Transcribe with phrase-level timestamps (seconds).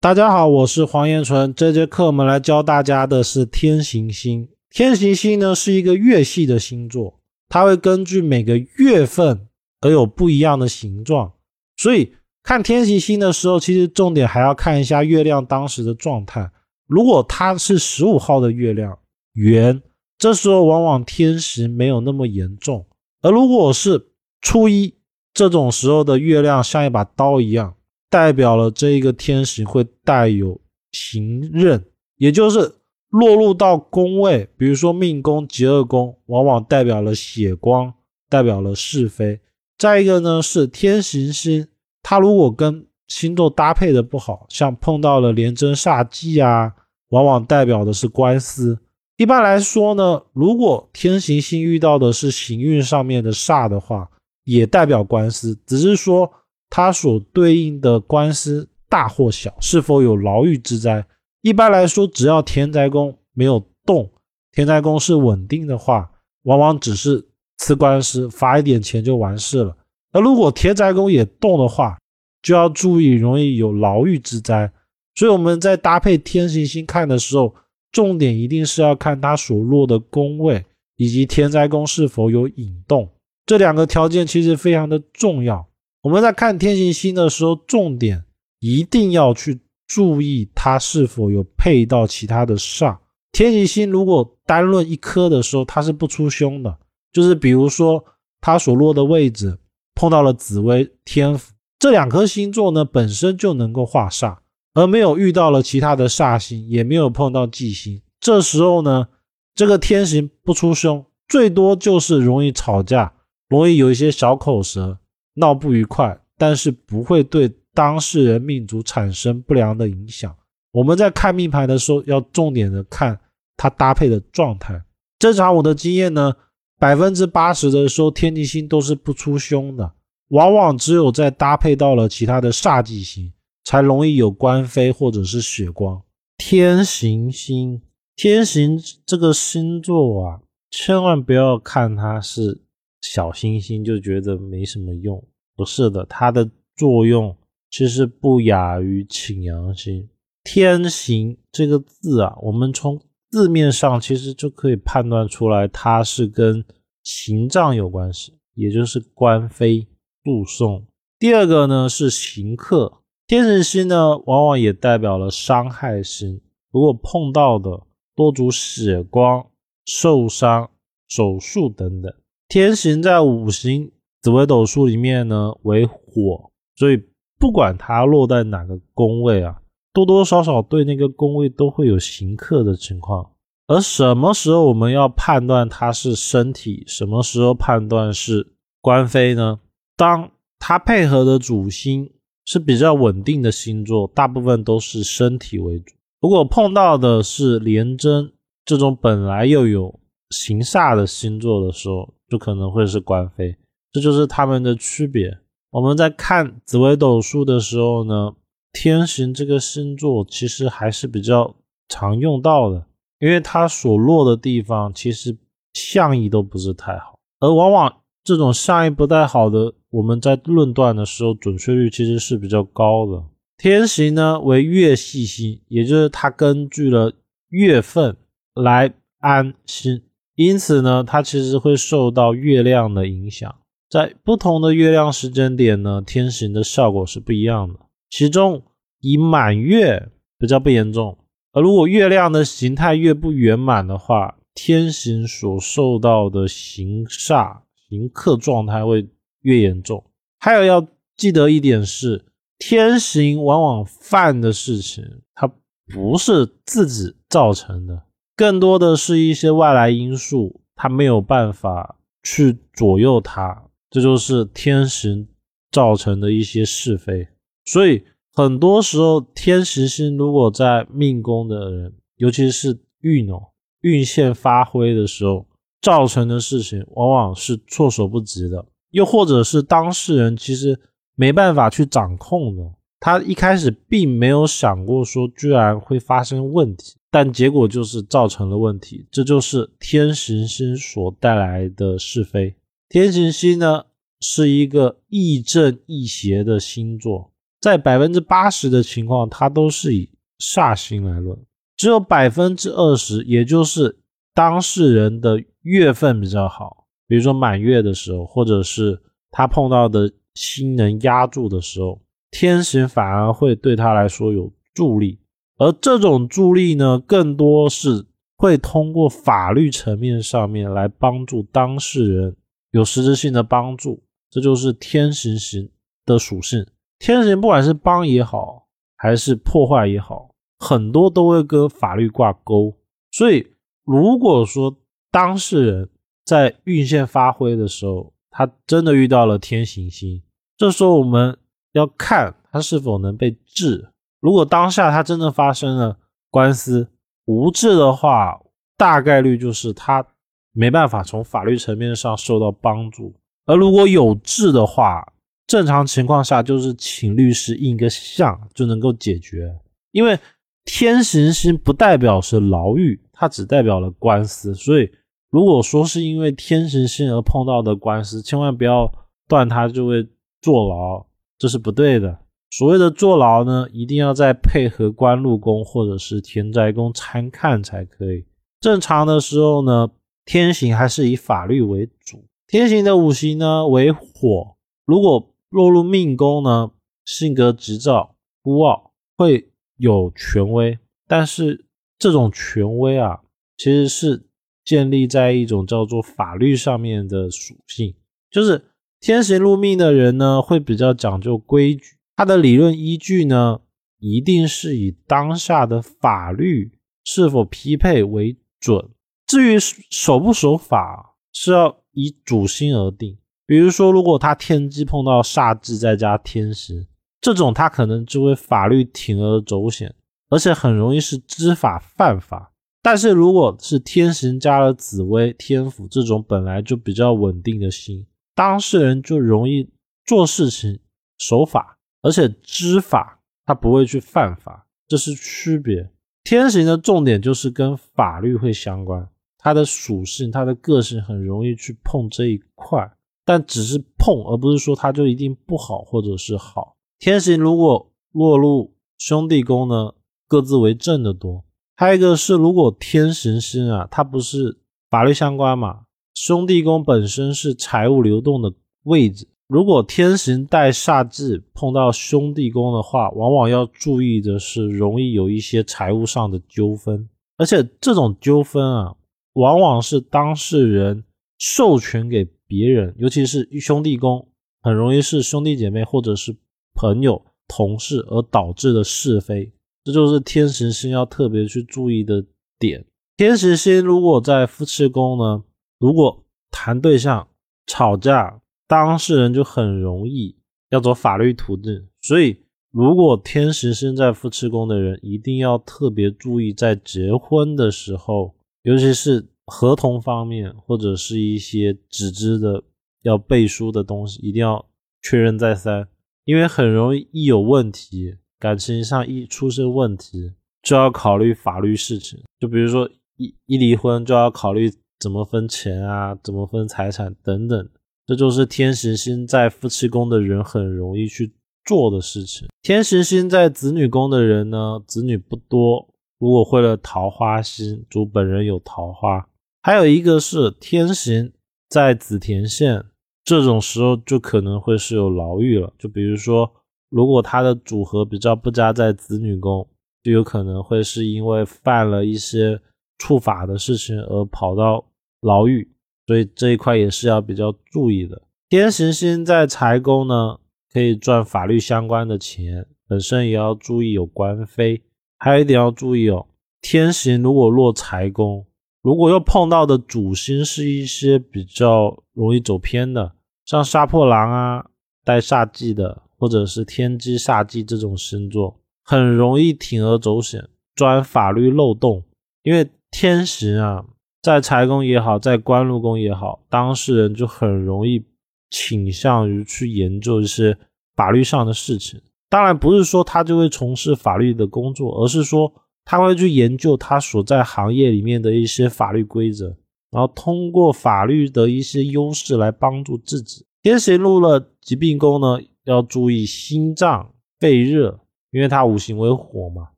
[0.00, 1.52] 大家好，我是黄彦纯。
[1.52, 4.48] 这节课我们来教大家的是天行星。
[4.70, 9.48] 天行星呢是一个月系的星座，它会根据每个月份
[9.80, 11.32] 而有不一样的形状。
[11.76, 12.12] 所以
[12.44, 16.48] 看天行星的时候，其实重点还要看一下月亮当时的状态。
[16.86, 18.96] 如果它是十五号的月亮
[19.32, 19.82] 圆，
[20.16, 22.84] 这时候往往天时没有那么严重；
[23.20, 24.10] 而如果是
[24.40, 24.94] 初一
[25.34, 27.74] 这种时候的月亮像一把刀一样。
[28.10, 30.58] 代表了这一个天时会带有
[30.92, 31.84] 行刃，
[32.16, 32.76] 也就是
[33.10, 37.92] 落入到宫位，比如说命宫、极恶宫，往往代表了血光，
[38.30, 39.40] 代表了是非。
[39.76, 41.68] 再一个呢是天行星，
[42.02, 46.72] 它如果跟星座搭配的不好，像碰到了廉贞煞忌啊，
[47.10, 48.78] 往往代表的是官司。
[49.18, 54.08] 一般来说呢，如果天行星遇到的是行运上面的煞的话，
[54.44, 56.32] 也代表官司，只是说。
[56.70, 61.04] 它所对应的官司大或小，是否有牢狱之灾？
[61.42, 64.10] 一般来说，只要田宅宫没有动，
[64.52, 66.10] 田宅宫是稳定的话，
[66.42, 67.26] 往往只是
[67.58, 69.76] 吃官司，罚一点钱就完事了。
[70.12, 71.98] 那如果田宅宫也动的话，
[72.42, 74.70] 就要注意容易有牢狱之灾。
[75.14, 77.54] 所以我们在搭配天行星看的时候，
[77.90, 80.64] 重点一定是要看它所落的宫位
[80.96, 83.08] 以及田宅宫是否有引动，
[83.44, 85.66] 这两个条件其实非常的重要。
[86.02, 88.24] 我们在看天行星的时候，重点
[88.60, 92.98] 一定要去注意它是否有配到其他的煞。
[93.32, 96.78] 天行星如果单论一颗的时候，它是不出凶的。
[97.12, 98.04] 就是比如说
[98.40, 99.58] 它所落的位置
[99.94, 104.36] 碰到了紫薇、天府这两颗星座呢，本身就能够化煞，
[104.74, 108.00] 而没有遇到了其他的煞星，也没有碰到忌星。
[108.20, 109.08] 这时候呢，
[109.54, 113.14] 这个天行不出凶，最多就是容易吵架，
[113.48, 114.98] 容易有一些小口舌。
[115.38, 120.34] 闹不愉快，但是不会对当事人命主产生不良的影响。
[120.72, 123.18] 我们在看命盘的时候，要重点的看
[123.56, 124.82] 它搭配的状态。
[125.18, 126.34] 正常我的经验呢，
[126.78, 129.92] 百分之八十的时候天地星都是不出凶的，
[130.28, 133.32] 往往只有在搭配到了其他的煞忌星，
[133.64, 136.02] 才容易有官非或者是血光。
[136.36, 137.80] 天行星，
[138.14, 140.40] 天行这个星座啊，
[140.70, 142.62] 千万不要看它是。
[143.00, 145.22] 小星星就觉得没什么用，
[145.56, 147.36] 不是的，它的作用
[147.70, 150.08] 其实不亚于请阳星。
[150.44, 153.00] 天行这个字啊，我们从
[153.30, 156.64] 字面上其实就可以判断出来，它是跟
[157.04, 159.86] 刑杖有关系，也就是官非、
[160.24, 160.86] 诉讼。
[161.18, 166.40] 第二个呢是行克，天神星呢往往也代表了伤害星，
[166.72, 167.82] 如果碰到的
[168.14, 169.46] 多主血光、
[169.84, 170.70] 受伤、
[171.06, 172.12] 手术等等。
[172.48, 173.92] 天行在五行
[174.22, 177.02] 紫微斗数里面呢为火，所以
[177.38, 179.60] 不管它落在哪个宫位啊，
[179.92, 183.32] 多多少少对那个宫位都会有刑克的情况。
[183.66, 189.60] 而什么时候我们要判断它是身体，什么时候判断是官非呢？
[189.94, 192.10] 当它配合的主星
[192.46, 195.94] 是比较稳定的星座，大部分都是身体为主。
[196.22, 198.32] 如果碰到的是廉贞
[198.64, 203.56] 这种本来又有行煞的星座的时候，就可能会是官非，
[203.92, 205.38] 这就是他们的区别。
[205.70, 208.34] 我们在看紫微斗数的时候呢，
[208.72, 211.56] 天行这个星座其实还是比较
[211.88, 212.86] 常用到的，
[213.18, 215.36] 因为它所落的地方其实
[215.74, 223.24] 相意都不是太好，而往往这种相意不太好的，我们在论断的时候准确率其实是比较高的。
[223.56, 227.12] 天行呢为月系星，也就是它根据了
[227.48, 228.16] 月份
[228.54, 230.02] 来安星。
[230.38, 233.52] 因此呢，它其实会受到月亮的影响，
[233.90, 237.80] 在不同的月亮时间点呢，天行的效果是不一样的。
[238.08, 238.62] 其中
[239.00, 241.18] 以满月比较不严重，
[241.52, 249.08] 而如果月亮的形态越不圆满的话，天行所受到的行煞行克状态会
[249.40, 250.04] 越严重。
[250.38, 252.24] 还有要记得一点是，
[252.58, 255.04] 天行往往犯的事情，
[255.34, 255.50] 它
[255.92, 258.04] 不是自己造成的。
[258.38, 265.26] 更多的是一些外来因素，他没有办法去左右他，这就是天时
[265.72, 267.26] 造成的一些是非。
[267.64, 273.48] 所以很多时候，天时星如果在命宫的人，尤其是运哦
[273.80, 275.44] 运线发挥的时候，
[275.82, 280.78] 造成的事情往往是措手不及的，又或者是当事人其实
[281.16, 282.62] 没办法去掌控的。
[283.00, 286.97] 他一开始并没有想过说，居然会发生问题。
[287.10, 292.54] 但结果就是造成了问题，这就是天行星所带来的是非。
[292.88, 293.84] 天行星呢
[294.20, 301.38] 是一个亦正亦邪的星座，在百分之八十的情况，它都是以煞星来论，
[301.76, 303.98] 只有百分之二十，也就是
[304.34, 309.00] 当事人的月份比较好，比如说满月的时候，或者是
[309.30, 312.00] 他碰到的星能压住的时候，
[312.30, 315.18] 天行反而会对他来说有助力，
[315.58, 318.06] 而这种助力呢，更多是
[318.36, 322.36] 会通过法律层面上面来帮助当事人
[322.70, 325.68] 有实质性的帮助，这就是天行星
[326.06, 326.64] 的属性。
[327.00, 332.76] 天行不管是帮也好，还是破坏也好，很多都会跟法律挂钩。
[333.10, 333.46] 所以，
[333.84, 334.76] 如果说
[335.10, 335.88] 当事人
[336.24, 340.22] 在运线发挥的时候，他真的遇到了天行星，
[340.56, 341.36] 这时候我们
[341.72, 343.88] 要看他是否能被治。
[344.20, 345.98] 如果当下他真的发生了
[346.30, 346.88] 官司，
[347.26, 348.40] 无治的话，
[348.76, 350.06] 大概率就是他
[350.52, 353.14] 没办法从法律层面上受到帮助。
[353.46, 355.12] 而如果有治的话，
[355.46, 359.58] 正常情况下，就是请律师印个像就能够解决。
[359.92, 360.18] 因为
[360.64, 364.54] 天行星不代表是牢狱，它只代表了官司。
[364.54, 364.90] 所以，
[365.30, 368.92] 如果说是因为天行星而碰到的官司，千万不要
[369.26, 370.06] 断它就会
[370.42, 371.06] 坐牢，
[371.38, 372.18] 这是不对的。
[372.50, 378.24] 所谓的坐牢呢，一定要在配合官禄宫或者是田宅宫参看才可以。
[378.60, 379.90] 正常的时候呢，
[380.24, 382.24] 天行还是以法律为主。
[382.46, 384.56] 天行的五行呢为火，
[384.86, 386.70] 如果落入命宫呢，
[387.04, 391.66] 性格急躁、孤傲，会有权威，但是
[391.98, 393.20] 这种权威啊，
[393.58, 394.24] 其实是
[394.64, 397.94] 建立在一种叫做法律上面的属性。
[398.30, 398.64] 就是
[398.98, 403.60] 天行入命的人呢，会比较讲究规矩，他的理论依据呢，
[404.00, 406.72] 一定是以当下的法律
[407.04, 408.88] 是否匹配为准。
[409.24, 409.56] 至于
[409.88, 413.16] 守不守法，是要以主心而定。
[413.46, 416.88] 比如说，如果他天机碰到煞忌再加天时，
[417.20, 419.94] 这种他可能就会法律铤而走险，
[420.28, 422.52] 而且很容易是知法犯法。
[422.82, 428.04] 但是如果是天行加了紫薇、天府这种本来就比较稳定的星，
[428.34, 429.70] 当事人就容易
[430.04, 430.80] 做事情
[431.16, 435.90] 守法，而且知法，他不会去犯法，这是区别。
[436.24, 439.08] 天行的重点就是跟法律会相关，
[439.38, 442.90] 它的属性、它的个性很容易去碰这一块。
[443.24, 446.76] 但只是碰，而不是说它就一定不好或者是好。
[446.98, 449.94] 天行如果落入兄弟宫呢，
[450.26, 451.44] 各自为正的多。
[451.76, 454.58] 还有一个是，如果天行星啊，它不是
[454.90, 455.84] 法律相关嘛，
[456.14, 458.52] 兄弟宫本身是财务流动的
[458.84, 459.28] 位置。
[459.48, 468.96] 如果天行带煞忌碰到兄弟宫的话，往往要注意的是，容易有一些财务上的纠纷，而且这种纠纷啊，
[469.32, 471.04] 往往是当事人
[471.38, 472.28] 授权给。
[472.50, 474.26] 别人，尤其是兄弟宫，
[474.62, 476.34] 很容易是兄弟姐妹或者是
[476.72, 479.52] 朋友、同事而导致的是非，
[479.84, 482.24] 这就是天时星要特别去注意的
[482.58, 482.86] 点。
[483.18, 485.44] 天时星如果在夫妻宫呢，
[485.78, 487.28] 如果谈对象
[487.66, 490.36] 吵架，当事人就很容易
[490.70, 491.88] 要走法律途径。
[492.00, 499.26] 所以，如果天时星在夫妻宫的人，一定要特别注意，在结婚的时候，尤其是。
[499.50, 502.62] 合同方面或者是一些纸质的
[503.00, 504.62] 要背书的东西，一定要
[505.00, 505.88] 确认再三，
[506.26, 512.22] 因为很容易一有问题，感情上一出现问题，就要考虑法律事情。
[512.38, 517.70] 就比如说一一离婚，就要考虑怎么分钱啊，怎么分财产等等。
[518.08, 521.30] 这就是天行星在夫妻宫的人很容易去
[521.66, 522.48] 做的事情。
[522.62, 525.86] 天行星在子女宫的人呢，子女不多。
[526.18, 529.28] 如果会了桃花星，主本人有桃花。
[529.62, 531.30] 还有一个是天行
[531.68, 532.82] 在紫田县，
[533.24, 535.70] 这种时候就可能会是有牢狱了。
[535.78, 536.50] 就比如说，
[536.88, 539.68] 如果他的组合比较不佳，在子女宫，
[540.02, 542.58] 就有可能会是因为犯了一些
[542.96, 544.82] 触法的事情而跑到
[545.20, 545.70] 牢狱，
[546.08, 548.22] 所以这一块也是要比较注意的。
[548.48, 550.38] 天行星在财宫呢，
[550.72, 554.82] 可以赚法律相关的钱，本身也要注意有官非。
[555.18, 556.26] 还有一点要注意哦，
[556.62, 558.46] 天行如果落财宫。
[558.80, 563.12] 如果又碰到的主星是一些比较容易走偏的，
[563.44, 564.64] 像杀破狼啊、
[565.04, 572.02] 带煞忌的，或者是天机煞忌这种星座，很容易铤而走险，钻法律漏洞。
[572.44, 573.84] 因为天行啊，
[574.22, 578.04] 在财宫也好，在官禄宫也好，当事人就很容易
[578.50, 580.56] 倾向于去研究一些
[580.96, 582.00] 法律上的事情。
[582.28, 585.52] 当然，不是说他就会从事法律的工作，而是说。
[585.90, 589.56] 他会去研究他所在行业里面的一些法律规则，
[589.90, 593.46] 然后通过法律的一些优势来帮助自己。
[593.62, 597.10] 天行入了疾病宫呢，要注意心脏
[597.40, 597.98] 肺热，
[598.32, 599.70] 因为它五行为火嘛，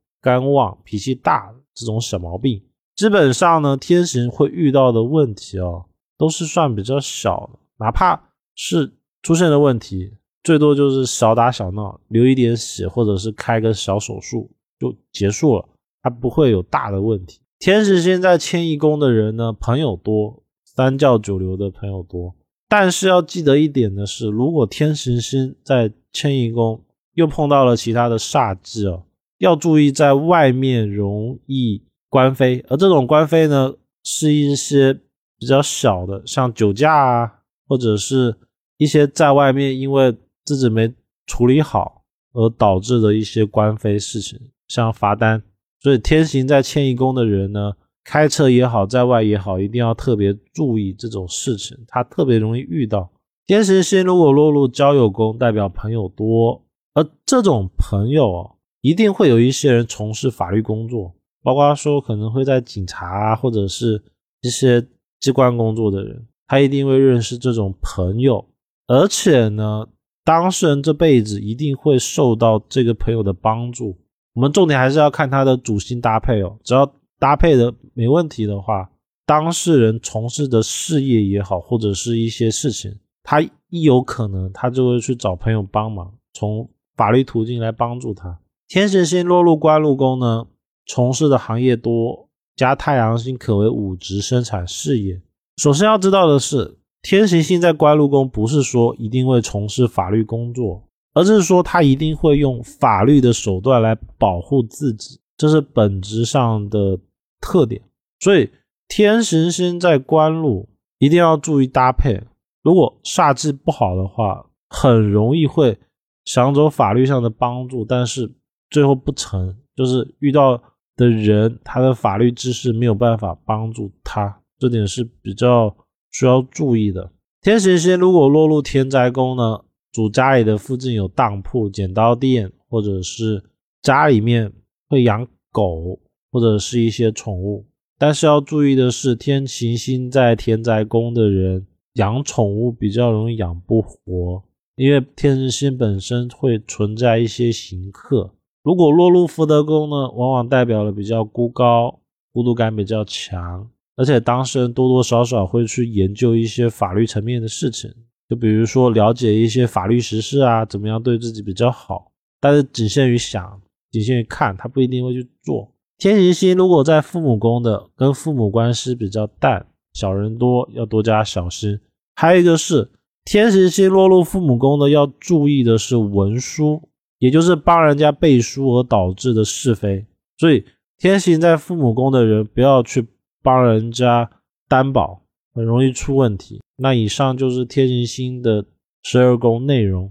[0.19, 2.61] 肝旺，脾气大这种小毛病，
[3.01, 5.85] 基本上呢，天行会遇到的问题哦，
[6.19, 8.93] 都是算比较小的，哪怕是
[9.23, 15.67] 出现的问题，最多就是小打小闹，流一点血，或者是开个小手术就结束了，
[16.03, 17.39] 它不会有大的问题。
[17.57, 22.35] 天时星在迁移宫的人呢，朋友多，三教九流的朋友多。
[22.69, 26.79] 但是要记得一点的是，如果天行星在迁移宫
[27.15, 29.05] 又碰到了其他的煞忌哦，
[29.39, 31.81] 要注意在外面容易
[32.11, 34.93] 官非，而这种官非呢，是一些
[35.39, 37.31] 比较小的，像酒驾啊，
[37.69, 38.35] 或者是
[38.75, 40.13] 一些在外面因为
[40.43, 40.93] 自己没
[41.25, 42.03] 处理好
[42.33, 44.37] 而导致的一些官非事情，
[44.67, 45.41] 像罚单。
[45.79, 47.71] 所以天行在迁移宫的人呢，
[48.03, 53.09] 开车也好，在外也好，一定要特别注意这种事情，他特别容易遇到。
[53.47, 56.61] 天行星如果落入交友宫，代表朋友多，
[56.93, 64.01] 而这种朋友哦，一定会有一些人从事法律工作，包括说可能会在警察啊，或者是
[64.41, 64.85] 一些
[65.19, 68.45] 机关工作的人，他一定会认识这种朋友，
[68.87, 69.87] 而且呢，
[70.23, 73.97] 当事人这辈子一定会受到这个朋友的帮助。
[74.33, 78.89] 我们重点还是要看他的主星搭配哦，只要搭配的没问题的话，
[79.25, 88.39] 当事人从事的事业也好，或者是一些事情，他一有可能，他就会去找朋友帮忙，从法律途径来帮助他。
[88.67, 90.47] 天神星落入官禄宫呢，
[90.93, 95.21] 从事的行业多，加太阳星可为五职生产事业。
[95.55, 100.83] 首先要知道的是，天行星在官禄宫，不是说一定会从事法律工作。
[101.13, 106.99] 而是说，他一定会用法律的手段来保护自己，这是本质上的
[107.39, 107.81] 特点。
[108.19, 108.49] 所以，
[108.89, 110.67] 天行星在官禄
[110.99, 112.21] 一定要注意搭配。
[112.63, 115.79] 如果煞气不好的话，很容易会
[116.25, 118.29] 想走法律上的帮助，但是
[118.69, 120.61] 最后不成，就是遇到
[120.95, 125.75] 的人他的法律知识没有办法帮助他，这点是比较
[126.11, 127.11] 需要注意的。
[127.41, 129.61] 天神星如果落入天灾宫呢？
[129.91, 133.43] 主家里的附近有当铺、剪刀店，或者是
[133.81, 134.53] 家里面
[134.87, 135.99] 会养狗
[136.31, 137.65] 或者是一些宠物。
[137.97, 144.41] 但是要注意的是，天行星在田宅宫的人养宠物比较容易养不活，
[144.75, 148.33] 因为天行星本身会存在一些刑克。
[148.63, 151.99] 如果落入福德宫呢，往往代表了比较孤高、
[152.31, 157.91] 孤独感比较强，而且当事人多多少少会去研究一些法律层面的事情。
[158.29, 165.71] 就比如说了解一些法律实事啊，怎么样对自己比较好，但是仅限于想，仅限于看，他不一定会去做。
[165.97, 171.79] 天行星如果在父母宫的，跟父母关系比较淡，小人多，要多加小心。
[172.15, 172.89] 还有一个是
[173.25, 176.81] 天行星落入父母宫的，要注意的是文书，
[177.21, 180.03] 也就是帮人家背书而导致的是非。
[180.37, 180.65] 所以
[180.97, 183.07] 天行在父母宫的人，不要去
[183.43, 184.29] 帮人家
[184.67, 185.21] 担保。
[185.53, 186.61] 很容易出问题。
[186.77, 188.65] 那以上就是天行星的
[189.03, 190.09] 十二宫内容。